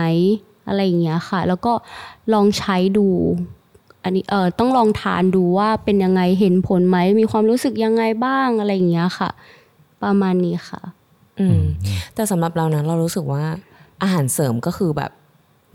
[0.68, 1.74] อะไรอย่างเงี้ยค่ะ แล้วก็
[2.34, 3.08] ลองใช้ดู
[4.04, 9.30] อันนี้เออต้องลองทานดูว่าเป็นยังไงเห็นผลไหมมีความรู้สึกยังไงบ้างอะไรอย่างเงี้ยค่ะ
[10.04, 10.82] ประมาณนี้ค่ะ
[11.40, 11.62] อืม
[12.16, 13.44] แต่สำหรับเรานะเรารู้สึกว่า
[14.04, 15.12] อาหารเสริมก็คือแบบ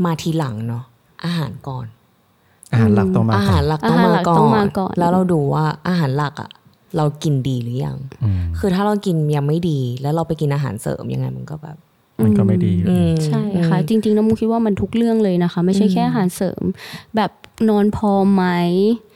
[0.05, 0.85] มาทีหลังเนาะ
[1.25, 1.87] อาหารก่อน
[2.72, 6.51] อาหารหลักต้องมาอาก่หาอรนหลักต้องอาหารมาหลักก่อต้องมานก่อน แล้วเราดูว่าอาหารหลักอะ
[6.96, 11.77] เรากินดีหรือยังอืมคือถ้าเรากินยังไม่ดี แล้วเราไปกินอาหารเสริมยังไงมันก็แบบ
[12.25, 16.62] มันก็ไม่ดีอยู่อืดีมใช่ค่ะ จริงๆน้ำมูกคิดว่ามันทุกเรื่องเลยนะคะ ไม่ใช่แค่อาหารเสริม
[17.16, 17.31] แบบ
[17.68, 18.44] นอนพอไหม
[18.85, 19.12] อืม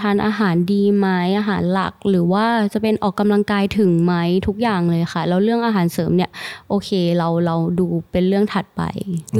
[0.00, 4.14] ทานอาหารดีไหมอาหารหลัก หรือว่าจะเป็นออกกำลังกายถึงไหม
[4.46, 6.30] ทุกอย่างเลยค่ะ แล้วเรื่องอาหารเสริมเนี่ย
[6.68, 8.82] โอเคเราเราดูเป็นเรื่องถัดไป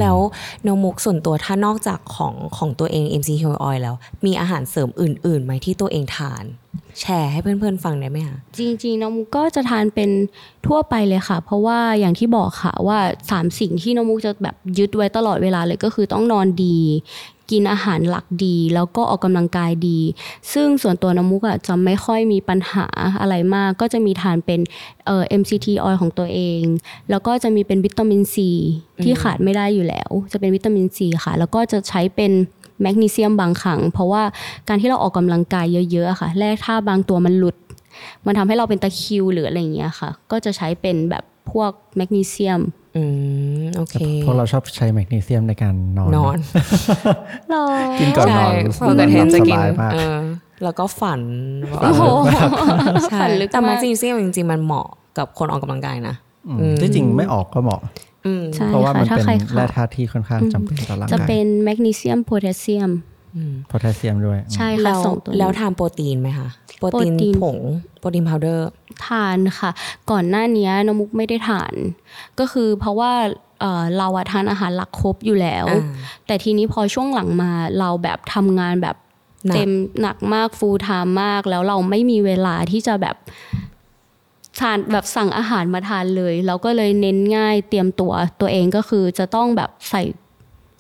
[0.01, 0.17] แล้ว
[0.67, 3.95] น้องมุกส่วนตัวถ้านอกจากของของตัวเอง MC Hair Oil แล้ว
[4.27, 6.45] มีอาหารเสริมอื่นๆไหมที่ตัวเองทาน
[7.01, 10.11] แชร์ให้เพื่อนๆฟังได้ไหมคะจริงๆน้องมุกก็จะทานเป็น
[10.67, 12.99] ทั่วไปเลยค่ะ เพราะว่าอย่างที่บอกค่ะว่า
[13.31, 16.79] สามสิ่งที่น้องมุกจะแบบยึดไว้ตลอดเวลาเลยก็คือต้องนอนดี
[17.51, 19.99] กินอาหารหลักดี แล้วก็ออกกำลังกายดี
[20.53, 22.87] ซึ่งส่วนตัวน้องมุกอะจะไม่ค่อยมีปัญหา
[23.21, 24.61] อะไรมาก ก็จะมีทานเป็น
[25.07, 26.63] เอ่อ MCT oil ของตัวเอง
[27.11, 28.51] แล้วก็จะมีเป็นวิตามินซี
[29.03, 32.33] ที่ขาดไม่ได้อยู่แล้ว จะเป็นวิตามินซีค่ะ แล้วก็จะใช้เป็น
[32.83, 34.23] แมกนีเซียมบางครั้งเพราะว่า
[34.69, 37.57] การที่เราออกกำลังกายเยอะๆค่ะ แรกถ้าบางตัวมันหลุด
[38.27, 42.61] มันทำให้เราเป็นตะคิวหรืออะไรอย่างเงี้ยค่ะ ก็จะใช้เป็นแบบพวกแมกนีเซียม
[42.97, 43.03] อื
[43.61, 46.39] มโอเคพวกเราชอบใช้แมกนีเซียมในการนอนนอน
[47.53, 47.65] รอ
[47.99, 50.19] กินก่อนนใช่อนเพราะกันเห็นจะกินสบายมากเออ
[50.65, 51.21] แล้วก็ฝัน
[51.83, 52.03] โอ้โห
[53.11, 54.87] ใช่ฝันลึกแต่แมมากกนีเซียมจริงๆมันเหมาะ
[55.19, 56.15] กับคนออกกำลังกายนะ
[56.49, 57.81] อืมที่จริงไม่ออกก็เหมาะ
[58.27, 62.91] อืมใช่เพราะว่าค่ะมันถ้าเป็นใครแร่ขาดธาตุที่ค่อนข้างจำเป็นต่อร่างจะกายเป็นแมกนีเซียมโพแทสเซียม
[63.69, 66.49] โพแทสเซียมด้วย ใช่ค่ะแล้วสองตัวนี้แล้วทานโปรตีนไหมคะ
[66.83, 67.59] โปรตีนโปรตีนผง
[68.01, 68.69] โปรตีนพาวเดอร์
[69.07, 69.71] ทานค่ะ
[70.11, 71.75] ก่อนหน้านี้น้องมุกไม่ได้ทาน
[72.39, 73.13] ก็คือเพราะว่า
[73.61, 75.85] เอ่อเราอะทานอาหารหลักครบอยู่แล้วอ่า
[76.27, 78.97] แต่ทีนี้พอช่วงหลังมาเราแบบทำงานแบบ
[79.47, 83.17] หนักเต็มหนักมากฟูลไทม์มาก แล้วเราไม่มีเวลาที่จะแบบ
[84.61, 90.03] ทานแบบสั่งอาหารมาทานเลย เราก็เลยเน้นง่ายเตรียมตัวตัวเองก็คือจะต้องแบบใส่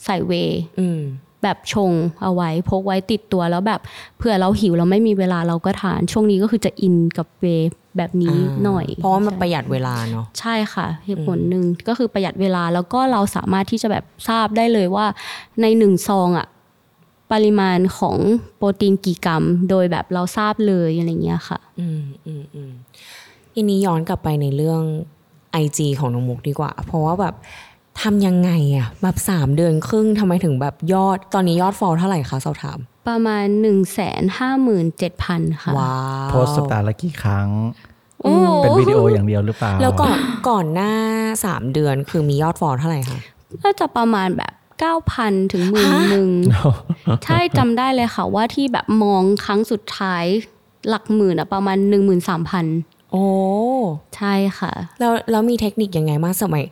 [0.05, 1.01] ใส่เวย์อืม
[1.42, 3.81] แบบชงเอาไว้พกไว้ติดตัวแล้วแบบ
[4.18, 15.07] เผื่อเราหิวเราไม่มีเวลาเราก็ทาน ช่วงนี้ก็คือจะอินกับเวย์แบบนี้หน่อย เพราะว่ามันประหยัดเวลาเนาะใช่ค่ะเหตุผลหนึ่งก็คือประหยัดเวลาแล้วก็เราสามารถที่จะแบบทราบได้เลยว่า
[15.62, 16.46] ในหนึ่งซองอะ
[17.33, 18.16] ปริมาณของ
[18.57, 22.72] โปรตีนกี่กรัม โดยแบบเราทราบเลยอะไรเงี้ยค่ะ อืมอืมอืม
[23.52, 24.83] ทีนี้ย้อนกลับไปในเรื่อง
[25.64, 27.35] IG ของน้องมุกดีกว่า เพราะว่าแบบ
[28.00, 32.78] ทำยังไงอะแบบสามเดือนครึ่งทำไมถึงแบบยอดตอนนี้ยอดฟอลเท่าไหร่คะสอบถาม
[33.09, 37.48] ประมาณ1นึ่งแสนห้าหมื่นเจ็ดพันค่ะ ว้าวโพสต์สัปดาห์ละกี่ครั้ง
[38.22, 40.92] โอ้เป็นวิดีโออย่างเดียวหรือเปล่า แล้วก่อนก่อนหน้า
[41.44, 43.18] สามเดือนคือมียอดฟอลเท่าไหร่คะ
[43.62, 44.52] ก็จะประมาณแบบ
[45.02, 46.28] 9,000 ถึงหมื่นหนึ่ง
[47.24, 50.24] ใช่จำได้เลยค่ะว่าที่แบบมองครั้งสุดท้าย
[50.88, 51.78] หลักหมื่นอะประมาณ
[52.44, 53.26] 13,000โอ้
[54.16, 56.64] ใช่ค่ะ แล้วแล้วมีเทคนิคยังไงมากสมัย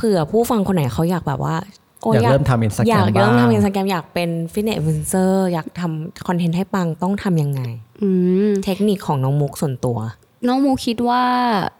[0.00, 1.56] เผื่อผู้ฟังคนไหนเขาอยากแบบว่า
[2.02, 7.60] โอยากเริ่มทำ Instagram อยากเริ่มบ้างทำอินสตาแกรมอยากเป็น fitness influencer อยากทำ content ให้ปังต้องทำยังไง
[8.02, 8.08] อื
[8.48, 9.98] มเทคนิคของน้องมุกส่วนตัว
[10.46, 11.22] น้องมูคิดว่า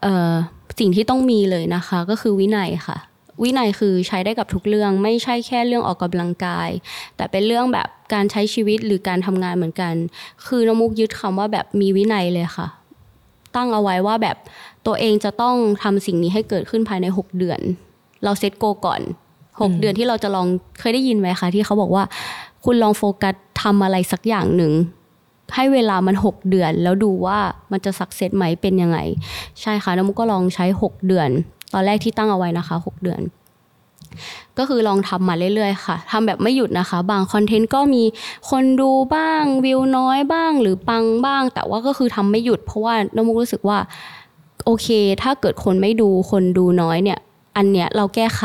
[0.02, 0.32] เอ่อ
[0.78, 2.98] สิ่งที่ต้องมีเลยนะคะ ก็คือวินัยค่ะ
[3.42, 6.70] วินัยคือใช้ได้กับทุกเรื่อง ไม่ใช่แค่เรื่องออกกำลังกาย
[7.16, 9.94] แต่เป็นเรื่องแบบการใช้ชีวิตหรือการทำงานเหมือนกัน
[10.46, 12.68] คือน้องมุกยึดคำว่าแบบมีวินัยเลยค่ะ
[13.56, 14.36] ตั้งเอาไว้ว่าแบบ
[14.86, 17.60] ตัวเองจะต้องทำสิ่งนี้ให้เกิดขึ้นภายใน 6 เดือน
[18.24, 19.00] เราเซตโกก่อน
[19.40, 20.46] 6เดือนที่เราจะลอง
[20.80, 22.04] เคยได้ยินไหมคะที่เขาบอกว่า
[22.64, 24.72] คุณลองโฟกัสทำอะไรสักอย่างหนึ่ง
[25.54, 27.38] ให้เวลามัน 6 เดือน แล้วดูว่า
[27.72, 28.98] มันจะสักเซสไหมเป็นยังไง
[29.60, 31.28] ใช่ค่ะน้ำมุกก็ลองใช้ 6 เดือน
[31.72, 33.20] ตอนแรกที่ตั้งเอาไว้นะคะ 6 เดือน
[34.58, 38.02] ก็คือลองทำมาเรื่อยๆค่ะทำแบบไม่หยุดนะคะ บางคอนเทนต์ก็มี
[38.50, 43.78] คนดูบ้างวิวน้อยบ้าง หรือปังบ้าง แต่ว่าก็คือทำไม่หยุด เพราะว่าน้ำมุกรู้สึกว่า
[44.64, 44.88] โอเค
[45.22, 47.18] ถ้าเกิดคนไม่ดูคนดูน้อยเนี่ย
[47.56, 48.42] อันเนี้ยเราแก้ไข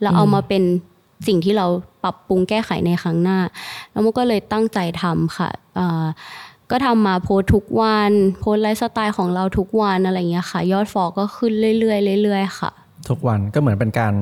[0.00, 0.62] แล้วเอามาเป็น
[1.26, 1.66] สิ่งที่เรา
[2.02, 3.38] ปรับปรุงแก้ไขในครั้งหน้า
[3.90, 6.04] แล้วมุกก็เลยตั้งใจทำค่ะอ่า
[6.70, 12.70] ก็ทำมาโพสต์ทุกวัน โพสต์ไลฟ์สไตล์ของเราทุกวันอะไรเงี้ยค่ะ ยอดฟอลก็ขึ้นเรื่อยๆเรื่อยๆค่ะ
[13.08, 14.12] ทุกวันก็เหมือนเป็นการ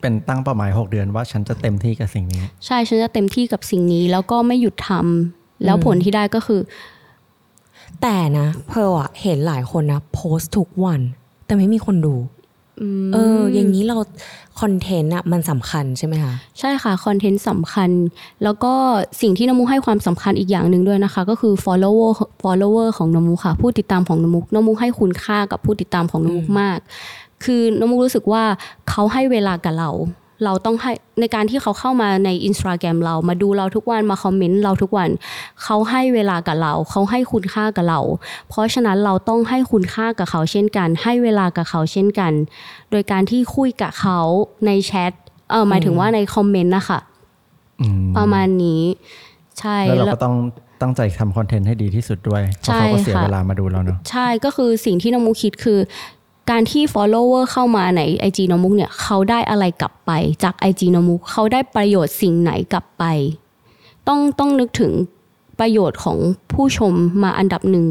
[0.00, 6.60] เป็นตั้งเป้าหมาย 6 เดือนว่าฉันจะเต็มที่กับสิ่งนี้ ใช่ฉันจะเต็มที่กับสิ่งนี้ แล้วก็ไม่หยุดทำแล้วผลที่ได้ก็คือ
[8.02, 11.00] แต่นะเพร์ลอะเห็นหลายคนนะโพสต์ทุกวัน
[11.46, 12.43] แต่ไม่มีคนดูอืม
[13.12, 13.96] เออ อย่างนี้เรา
[14.60, 17.90] คอนเทนต์อะมันสำคัญใช่ไหมคะ ใช่ค่ะ คอนเทนต์สำคัญ
[18.44, 18.72] แล้วก็
[19.20, 26.78] สิ่งที่นมุกให้ความสำคัญอีกอย่างหนึ่งด้วยนะคะ ก็คือ follower follower ของนมุกค่ะ ผู้ติดตามของนมุกนมุกให้คุณค่ากับผู้ติดตามของนมุกมาก
[27.44, 28.42] คือนมุกรู้สึกว่า
[28.90, 29.90] เขาให้เวลากับเรา
[30.44, 35.10] เราต้องให้ในการที่เขาเข้ามาในอินสตาแกรมเรามาดูเราทุกวันมาคอมเมนต์เราทุกวัน
[35.62, 38.00] เขาให้เวลากับเรา เขาให้คุณค่ากับเรา
[38.48, 42.32] เพราะฉะนั้นเราต้องให้คุณค่ากับเขาเช่นกัน ให้เวลากับเขาเช่นกัน
[42.90, 44.20] โดยการที่คุยกับเขา
[44.66, 45.12] ในแชท
[45.50, 46.98] เออหมายถึงว่าในคอมเมนต์นะคะ
[47.80, 48.82] อืมประมาณนี้
[49.60, 50.36] ใช่แล้วเราแล้วก็ต้อง
[50.82, 55.78] ตั้งใจทำคอนเทนต์ให้ดีที่สุดด้วยเพราะใช่เขาก็เสียค่ะเวลามาดูเราเนาะใช่ก็คือสิ่งที่น้องมุกคิดคือ
[56.50, 60.10] การที่ follower เข้ามาใน IG น้องมุกเนี่ยเขาได้อะไรกลับไป
[60.42, 63.04] จาก IG น้องมุกเขาได้ประโยชน์สิ่งไหนกลับไป
[64.08, 64.92] ต้องต้องนึกถึง
[65.60, 66.18] ประโยชน์ของ
[66.52, 67.84] ผู้ชมมาอันดับหนึ่ง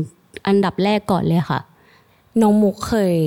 [0.48, 1.60] อันดับแรกก่อนเลยค่ะ
[2.42, 3.18] น้องมุกเคย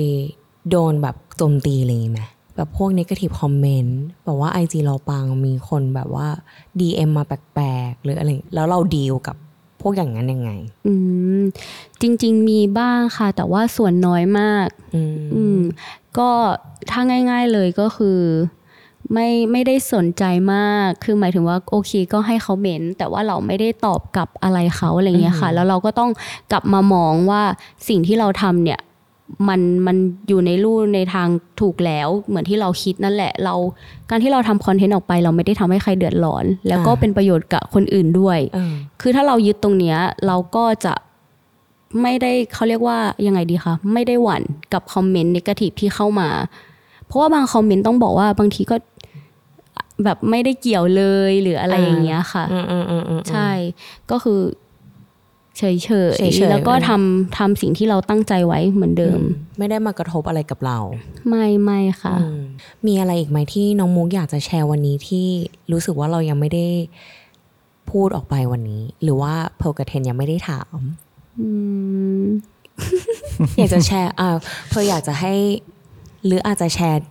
[0.69, 2.21] โดนแบบโจมตีอะไรอย่างงี้ไหม
[2.55, 3.91] แบบพวก negative comment
[4.23, 6.27] แบบว่าไอจีเราปังมีคนแบบว่า
[6.79, 9.37] DM มาแปลกๆ หรืออะไร แล้วเราดีลกับ
[9.87, 10.51] วกอย่างนั้นยังไง
[10.87, 10.93] อื
[11.39, 11.41] ม
[12.01, 15.59] จริง ๆ มีบ้างค่ะ แต่ว่าส่วนน้อยมากอืมอืม
[16.17, 16.29] ก็
[16.91, 18.19] ถ้าง่าย ๆเลยก็คือ
[19.13, 20.23] ไม่ไม่ได้สนใจ
[20.53, 26.11] มาก คือหมายถึงว่าโอเคก็ให้เขาเมนแต่ว่าเราไม่ได้ตอบกลับอะไรเขาอะไรเงี้ยค่ะ แล้วเราก็ต้อง
[26.51, 27.43] กลับมามองว่า
[27.87, 28.79] สิ่งที่เราทำเนี่ย
[29.47, 31.27] มันมันอยู่ในรูในทาง
[31.61, 33.55] ถูกแล้วเหมือนที่เราคิดนั่นแหละ เรา
[34.09, 40.93] การที่เราทำคอนเทนต์ออกไป เราไม่ได้ทำให้ใครเดือดร้อน แล้วก็อ่าเป็นประโยชน์กับคนอื่นด้วยเออคือถ้าเรายึดตรงเนี้ยเราก็จะ
[42.01, 46.29] ไม่ได้เขาเรียกว่ายังไงดีคะไม่ได้หวั่นกับคอมเมนต์นกาทีฟที่เข้ามา
[47.07, 48.75] เพราะว่าบางคอมเมนต์ต้องบอกว่าบางทีก็
[50.03, 53.49] แบบไม่ได้เกี่ยวเลยหรืออะไรอ่าอย่างเงี้ยค่ะอืมอืมอืมอืมใช่
[54.11, 54.39] ก็คือ
[55.57, 59.19] เฉยเฉยเฉยๆแล้วก็ทำทำสิ่งที่เราตั้งใจไว้เหมือนเดิม
[59.57, 60.79] ไม่ได้มากระทบอะไรกับเรา
[61.29, 62.41] ไม่ไม่ค่ะอืม
[62.87, 65.27] มีอะไรอีกไหมที่น้องมุกอยากจะแชร์วันนี้ที่
[65.71, 66.67] รู้สึกว่าเรายังไม่ได้
[67.91, 70.77] พูดออกไปวันนี้ หรือว่าเพลกระเทนยังไม่ได้ถาม
[71.39, 71.47] อื
[72.23, 72.25] ม
[73.57, 74.29] อยากจะแชร์อ่า
[74.69, 75.33] เพออยากจะให้
[76.25, 77.01] หรืออาจจะแชร์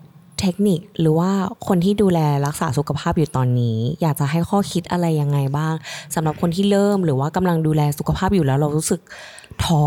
[0.40, 1.30] เทคนิคหรือว่า
[1.68, 5.74] คนที่ดูแลรักษาสุขภาพอยู่ตอนนี้ อยากจะให้ข้อคิดอะไรยังไงบ้าง
[6.14, 9.00] สำหรับคนที่เริ่มหรือว่ากำลังดูแลสุขภาพอยู่แล้ว เรารู้สึก
[9.64, 9.84] ท้อ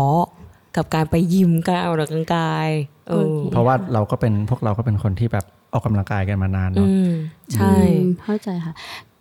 [0.76, 2.68] กับการไปยิมการออกกำลังกาย
[3.08, 7.10] เออเพราะว่าเราก็เป็นพวกเราก็เป็นคนที่แบบออกกำลังกายกันมานานอืเนาะม
[7.54, 8.74] ใช่อืมเข้าใจค่ะ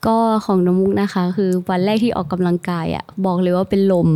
[0.06, 4.10] ก็ของน้องมุกนะคะ คือวันแรกที่ออกกำลังกายอะบอกเลยว่าเป็นลม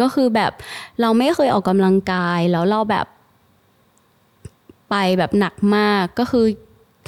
[0.00, 0.52] ก็คือแบบ
[1.00, 3.06] เราไม่เคยออกกำลังกายแล้วเราแบบ
[4.90, 6.46] ไปแบบหนักมากก็คือ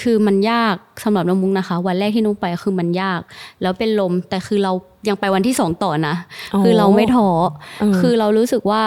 [0.03, 3.21] คือมันยากสำหรับน้องมุกนะคะ วันแรกที่น้องไปคือมันยาก
[3.63, 4.73] แล้วเป็นลมแต่คือเรา
[5.09, 6.15] ยังไปวันที่สองต่อนะ
[6.55, 7.29] อ๋อคือเราไม่ท้อ
[7.83, 8.83] อมคือเรารู้สึกว่า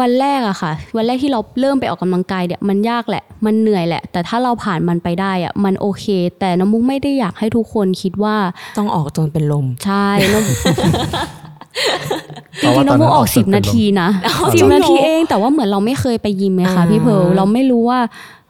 [0.00, 6.06] วันแรกอะค่ะ วันแรกที่เราเริ่มไปออกกำลังกายเนี่ยมันยากแหละ มันเหนื่อยแหละ แต่ถ้าเราผ่านมันไปได้อะมันโอเค
[6.40, 8.36] แต่น้องมุกไม่ได้อยากให้ทุกคนคิดว่า
[8.78, 10.44] ต้องออกจนเป็นลม ใช่น้อง
[12.62, 18.00] จเพราะริว่างๆน้องมุกออกตสิบเป็นาทีนะอ๋อสิจริบงเหรอนาทีเอง แต่ว่าเหมือนเราไม่เคยไปยิมไงคะอ่าพี่เพร์ลเราไม่รู้ว่า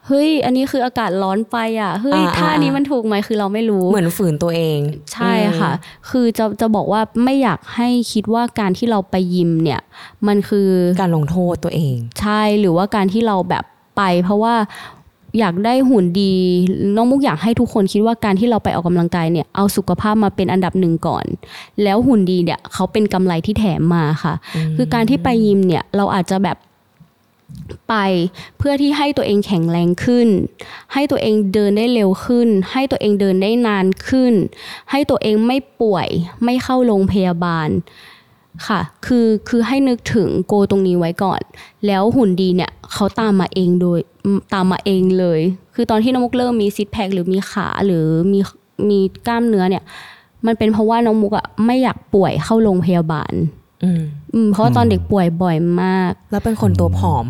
[0.07, 4.79] เฮ้ย อันนี้คืออากาศร้อนไปอะ เฮ้ยอ่าท่านี้อ่ามันถูกไหม คือเราไม่รู้ เหมือนฝืนตัวเอง
[5.13, 5.71] ใช่ค่ะ
[6.09, 9.81] คือจะจะบอกว่าไม่อยากให้คิดว่าการที่เราไปยิมเนี่ย
[10.27, 10.69] มันคือ
[11.01, 13.63] การลงโทษตัวเอง ใช่ หรือว่าการที่เราแบบ
[13.97, 14.55] ไป เพราะว่า
[15.39, 16.33] อยากได้หุ่นดี
[16.95, 21.25] น้องมุกอยากให้ทุกคนคิดว่าการที่เราไปออกกำลังกายเนี่ยเอาสุขภาพมาเป็นอันดับหนึ่งก่อน
[21.83, 24.33] แล้วหุ่นดีเนี่ยเขาเป็นกำไรที่แถมมาค่ะ
[24.75, 26.57] คือการที่ไปยิมเนี่ยเราอาจจะแบบ
[27.89, 27.95] ไป
[28.57, 30.27] เพื่อที่ให้ตัวเองแข็งแรงขึ้น
[30.93, 34.33] ให้ตัวเองเดินได้เร็วขึ้น ให้ตัวเองเดินได้นานขึ้น
[34.91, 36.07] ให้ตัวเองไม่ป่วย
[36.43, 37.69] ไม่เข้าโรงพยาบาล
[38.67, 41.41] ค่ะ คือคือให้นึกถึงโกตรงนี้ไว้ก่อน
[41.87, 45.39] แล้วหุ่นดีเนี่ยเขาตามมาเองโดยอืมตามมาเองเลย
[45.75, 48.39] คือตอนที่น้องมุกเริ่มมีซิทแพคหรือมีขาหรือมี
[48.89, 49.83] มีกล้ามเนื้อเนี่ย
[50.45, 53.33] มันเป็นเพราะว่าน้องมุกอะไม่อยากป่วยเข้าโรงพยาบาล
[53.83, 54.01] อืม
[54.33, 57.25] อืมเพราะว่าตอนเด็กป่วยบ่อยมาก แล้วเป็นคนตัวผอม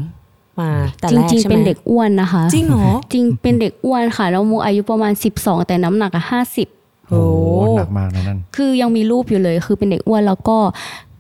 [0.59, 10.57] มาแต่จแรกริงใช่ๆไหมเป็นเด็กอ้วนนะคะ จริงเหรอจริงเป็นเด็กอ้วนค่ะน้องมุกอายุประมาณ 12 แต่น้ำหนักอะ50โอ้โหโอ้หนักมากนะนั่นคือยังมีรูปอยู่เลย คือเป็นเด็กอ้วนแล้วก็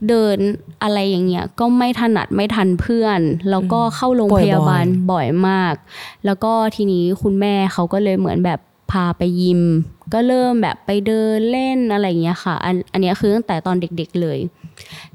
[0.07, 0.37] เดิน
[0.83, 5.73] อะไรอย่างเงี้ยก็ไม่ถนัดไม่ทันเพื่อน แล้วก็เข้าโรงพยาบาลบ่อยมาก
[6.25, 8.59] แล้วก็ทีนี้คุณแม่เขาก็เลยเหมือนแบบ
[8.91, 9.61] พาไปยิม
[10.13, 14.39] ก็เริ่มแบบไปเดินเล่นอะไรอย่างเงี้ยค่ะ อันอันเนี้ยคือตั้งแต่ตอนเด็กๆเลย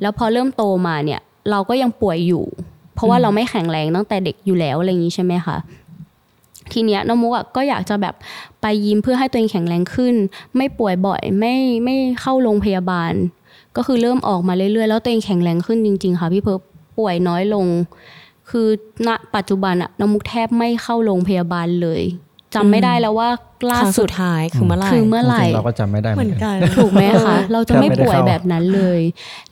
[0.00, 1.20] แล้วพอเริ่มโตมาเนี่ย
[1.50, 2.44] เราก็ยังป่วยอยู่
[2.94, 5.56] เพราะว่าเราไม่แข็งแรงตั้งแต่เด็กอยู่แล้วอะไรอย่างงี้ใช่ไหมคะ
[6.72, 8.14] ทีเนี้ยน้องมุกอะก็อยากจะแบบ
[8.62, 10.14] ไปยิมเพื่อให้ตัวเองแข็งแรงขึ้น
[10.56, 13.12] ไม่ป่วยบ่อยไม่ไม่เข้าโรงพยาบาล
[13.76, 16.60] ก็คือเริ่มออกมาเรื่อยๆ แล้วตัวเองแข็งแรงขึ้นจริง ๆ ค่ะพี่เพิร์ล
[16.98, 17.66] ป่วยน้อยลง
[18.50, 18.68] คือ
[19.08, 22.02] ณปัจจุบันอะน้องมุกแทบไม่เข้าโรงพยาบาลเลย
[22.54, 23.28] จำไม่ได้แล้วว่า
[23.62, 29.00] คล่ารั้งสุสุดดท้ายคือเมื่อไหร่คือเมื่อไหร่จริงๆเราก็จำไม่ได้เหเหมืมืออนนกักันนถูกไหมคะเราจะไม่แทบไม่ได้ป่วยเข้าแบบนั้นเลย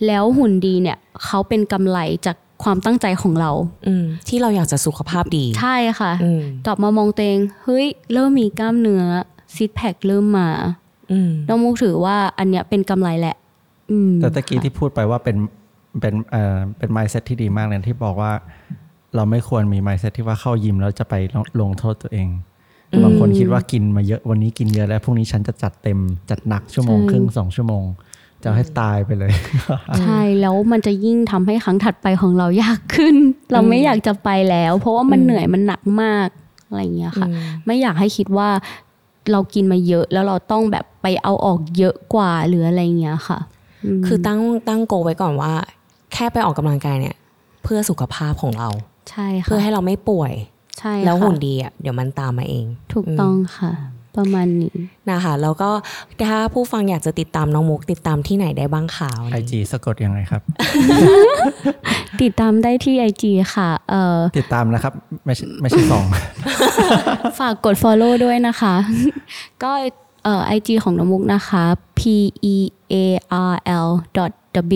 [0.06, 3.50] แล้วหุ่นดีเนี่ยเขาเป็นกำไรจากความตั้งใจของเรา
[3.86, 9.02] อืมที่เราอยากจะสุขภาพดีใช่ค่ะอืมกลับมามองตัวเองเฮ้ยเริ่มมีกล้ามเนื้อ
[9.54, 10.48] ซิทแพคเริ่มมา
[11.12, 13.41] อืมน้องมุกถือว่าอันเนี้ยเป็นกำไรแหละอืม
[14.20, 15.36] แต่ตะกี้ที่พูดไปว่าเป็น
[16.00, 18.32] เป็นเอ่อเป็น mindset ที่ดีมากเลยที่บอกว่า
[19.14, 22.28] เราไม่ควรมี mindset ที่ว่าเข้ายิมแล้วจะไปลงลงโทษตัวเอง
[23.04, 25.98] บางคนคิดว่ากินมาเยอะวันนี้กินเยอะแล้วพรุ่งนี้ฉันจะจัดเต็ม
[26.30, 27.84] จัดหนักชั่วโมงใช่ครึ่งสองชั่วโมง
[28.42, 29.32] จะเอาให้ตายไปเลย
[30.00, 33.16] ใช่แล้วมันจะยิ่งทำให้ครั้งถัดไปของเรายากขึ้น
[33.52, 36.28] เราไม่อยากจะไปแล้ว เพราะว่ามันเหนื่อยมันหนักมาก
[36.68, 38.48] อะไรอย่างเงี้ยค่ะอืมไม่อยากให้คิดว่า
[39.32, 43.51] เรากินมาเยอะแล้วเราต้องแบบไปเอาออกเยอะกว่าหรืออะไรอย่างเงี้ยค่ะม
[44.06, 45.52] คือตั้งตั้งโกไว้ก่อนว่า
[46.12, 47.16] แค่ไปออกกำลังกายเนี่ย
[47.64, 48.68] เพื่อสุขภาพของเรา
[49.10, 50.32] ใช่ค่ะเพื่อให้เราไม่ป่วย
[50.78, 53.72] ใช่แล้วค่ะหุ่นดีอะเดี๋ยวมันตามมาเอง ถูกต้องค่ะ
[54.16, 54.74] ประมาณนี้
[55.10, 55.70] นะคะแล้วก็
[56.28, 60.42] ถ้าผู้ฟังอยากจะติดตามน้องมุกติดตามที่ไหนได้บ้างข่าวไอจีสะกดยังไงครับ
[62.22, 64.92] ติดตามได้ที่ IG ค่ะเอ่อติดตามนะครับ
[65.24, 66.04] ไม่ใช่ไม่ใช่สอง
[67.38, 68.74] ฝากกด follow ด้วยนะคะ
[69.62, 69.72] ก็
[70.24, 71.64] เอ่อ IG ของน้องมุกนะคะ
[71.98, 72.00] p
[72.54, 72.56] e
[72.92, 72.94] a
[73.50, 73.54] r
[73.86, 73.90] l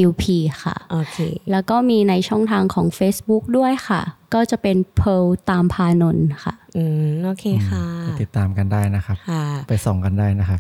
[0.07, 0.25] w p
[0.63, 1.17] ค่ะ โอเค
[1.51, 4.01] แล้วก็มีในช่องทางของ Facebook ด้วยค่ะ
[4.35, 10.59] ก็จะเป็น Pearl ตามพานนท์ค่ะ อืม โอเคค่ะไปติดตามกันได้นะครับ ค่ะ ไปส่องกันได้นะครับ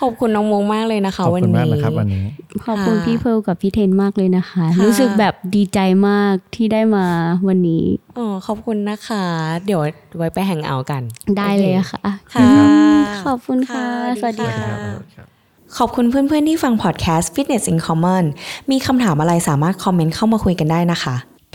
[0.00, 2.24] ขอบคุณน้องมุกมากเลยนะคะขอบวันคุณนี้มากนะครับวันนี้
[2.66, 5.78] ขอบคุณค่ะพี่เพิร์ลกับพี่เทนมากเลยนะคะค่ะรู้สึกแบบดีใจ
[6.08, 7.06] มากที่ได้มา
[7.48, 7.84] วันนี้
[8.18, 9.24] อ๋อขอบคุณนะคะ
[9.66, 9.80] เดี๋ยว
[10.16, 11.02] ไว้ไปแห่งเอาท์กัน
[11.38, 12.00] ได้เลยค่ะ
[12.34, 12.48] ค่ะ
[13.26, 14.74] ขอบคุณค่ะค่ะสวัสดีสวัสดีค่ะ
[15.16, 15.24] ค่ะ
[15.78, 18.24] ขอบคุณเพื่อนๆที่ฟังพอดแคสต์ Fitness in Common
[18.70, 21.16] มีคำถามอะไรสามารถคอมเมนต์เข้ามาคุยกันได้นะคะ